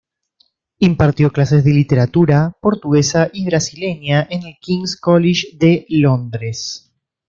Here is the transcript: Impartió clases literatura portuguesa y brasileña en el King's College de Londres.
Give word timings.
Impartió 0.79 1.31
clases 1.31 1.63
literatura 1.63 2.57
portuguesa 2.59 3.29
y 3.33 3.45
brasileña 3.45 4.25
en 4.31 4.41
el 4.47 4.55
King's 4.59 4.95
College 4.99 5.55
de 5.59 5.85
Londres. 5.89 6.91